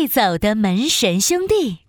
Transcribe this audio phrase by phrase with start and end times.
[0.00, 1.80] 最早的门神兄弟。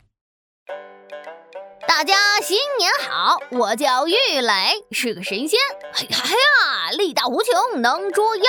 [1.87, 5.57] 大家新年好，我叫玉磊，是个神仙。
[5.93, 8.43] 哎呀呀，力大无穷，能捉妖。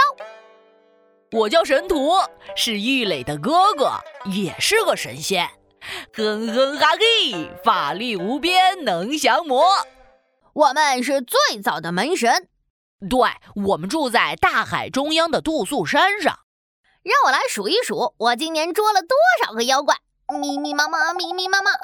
[1.31, 2.11] 我叫神徒，
[2.57, 3.93] 是玉磊的哥哥，
[4.33, 5.49] 也是个神仙。
[6.13, 9.65] 哼哼哈嘿，法力无边，能降魔。
[10.55, 12.49] 我们是最早的门神。
[13.09, 16.41] 对，我们住在大海中央的杜素山上。
[17.03, 19.97] 让我来数一数，我今年捉了多少个妖怪？
[20.41, 21.73] 密密麻麻，密密麻麻。
[21.73, 21.77] 哎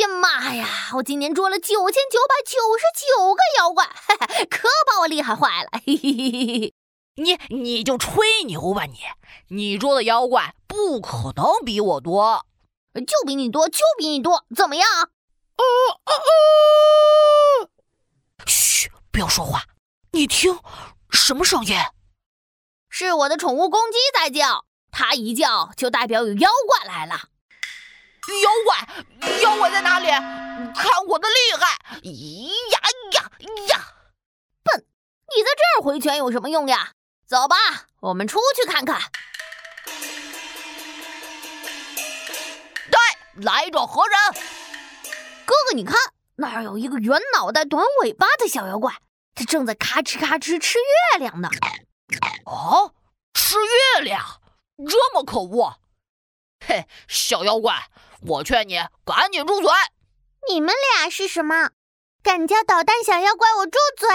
[0.00, 0.68] 呀妈呀！
[0.94, 3.86] 我今年捉了九千九百九十九个妖怪，
[4.48, 5.70] 可把我厉害坏了。
[5.86, 6.74] 嘿嘿嘿嘿
[7.16, 8.98] 你你就吹牛吧你！
[9.48, 12.46] 你捉的妖怪不可能比我多，
[12.94, 14.86] 就比你多，就比你多，怎么样？
[18.46, 19.64] 嘘，不要说话。
[20.12, 20.60] 你听，
[21.10, 21.76] 什么声音？
[22.90, 27.14] 是我的宠物公鸡在叫，它一叫就代表有妖怪来了。
[28.42, 28.88] 妖怪，
[29.40, 30.08] 妖怪在哪里？
[30.08, 31.78] 看我的厉害！
[32.02, 32.80] 咿呀
[33.12, 33.30] 呀
[33.68, 33.94] 呀！
[34.62, 34.84] 笨，
[35.34, 36.92] 你在这儿回拳有什么用呀？
[37.26, 37.56] 走吧，
[38.00, 39.00] 我们出去看看。
[42.90, 44.42] 对，来者何人？
[45.46, 45.96] 哥哥，你看
[46.36, 48.92] 那儿有一个圆脑袋、短尾巴的小妖怪，
[49.34, 51.48] 它正在咔哧咔哧吃月亮呢。
[52.46, 52.94] 哦，
[53.34, 53.56] 吃
[53.96, 54.40] 月亮，
[54.88, 55.78] 这么可恶！
[56.66, 57.90] 嘿，小妖怪，
[58.22, 59.70] 我劝你赶紧住嘴！
[60.48, 61.70] 你们俩是什么？
[62.22, 64.08] 敢叫捣蛋小妖怪我住嘴？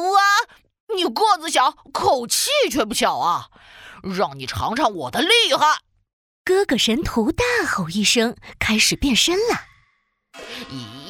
[0.00, 0.22] 哇，
[0.94, 3.48] 你个子小，口气却不小啊！
[4.02, 5.80] 让你尝尝我的厉害！
[6.44, 9.66] 哥哥神图大吼一声，开始变身了。
[10.70, 11.01] 咿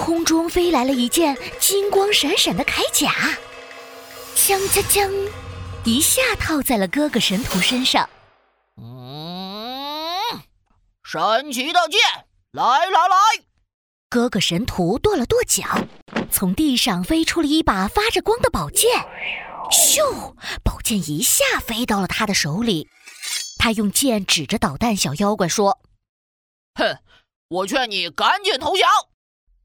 [0.00, 3.12] 空中飞来了一件金光闪闪的铠甲，
[4.34, 5.30] 锵锵锵，
[5.84, 8.08] 一下套在了哥哥神图身上。
[8.80, 10.16] 嗯，
[11.04, 12.00] 神奇的剑，
[12.52, 13.44] 来来来！
[14.08, 15.64] 哥哥神图跺了跺脚，
[16.30, 18.88] 从地上飞出了一把发着光的宝剑。
[19.70, 22.88] 咻，宝剑一下飞到了他的手里。
[23.58, 25.78] 他用剑指着捣蛋小妖怪说
[26.80, 26.96] ：“哼，
[27.48, 28.88] 我劝你赶紧投降。”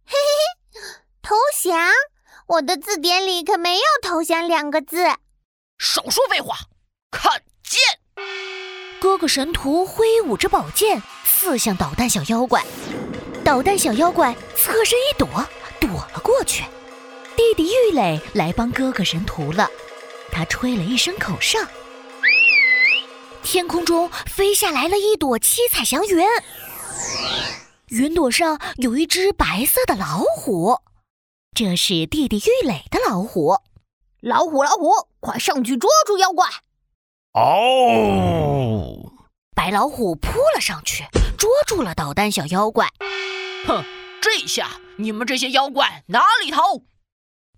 [0.05, 0.79] 嘿嘿嘿，
[1.21, 1.91] 投降？
[2.47, 5.05] 我的字典里可没有“投降”两个字。
[5.79, 6.55] 少说废话，
[7.09, 7.81] 看剑！
[9.01, 12.63] 哥哥神徒挥舞着宝剑刺向捣蛋小妖怪，
[13.43, 15.27] 捣蛋小妖怪侧身一躲，
[15.79, 16.63] 躲了过去。
[17.35, 19.69] 弟弟玉磊来帮哥哥神图了，
[20.31, 21.59] 他吹了一声口哨，
[23.43, 26.25] 天空中飞下来了一朵七彩祥云。
[27.89, 30.79] 云朵上有一只白色的老虎，
[31.53, 33.59] 这是弟弟玉磊的老虎。
[34.21, 36.47] 老虎，老虎，快上去捉住妖怪！
[37.33, 39.11] 哦，
[39.55, 41.03] 白老虎扑了上去，
[41.37, 42.87] 捉住了捣蛋小妖怪。
[43.67, 43.83] 哼，
[44.19, 46.81] 这下你们这些妖怪哪里逃？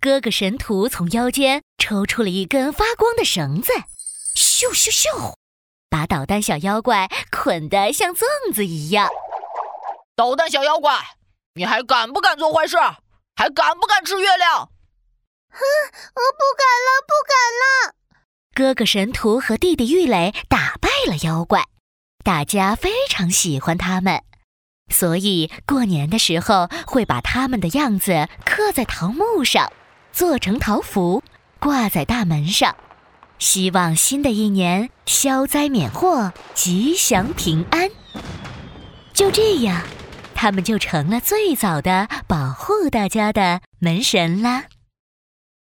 [0.02, 3.72] 哥哥神图从腰间抽出了一根发光的绳子，
[4.36, 5.36] 咻咻咻，
[5.90, 9.09] 把捣蛋小妖怪捆得像粽子一样。
[10.17, 10.97] 捣蛋小妖怪，
[11.53, 12.75] 你还敢不敢做坏事？
[13.35, 14.72] 还敢不敢吃月亮？
[15.51, 15.59] 哼，
[16.16, 17.94] 我不敢了，不敢了！
[18.55, 21.66] 哥哥神荼和弟弟玉磊打败了妖怪，
[22.23, 24.23] 大家非常喜欢他们，
[24.91, 29.72] 所以过年的时候会把他们的样子刻在桃木上，
[30.11, 31.22] 做成桃符，
[31.59, 32.75] 挂在大门上，
[33.38, 37.88] 希望新的一年消灾免祸，吉祥平安。
[39.13, 39.79] 就这样。
[40.38, 44.66] 他们就成了最早的保护大家的门神啦。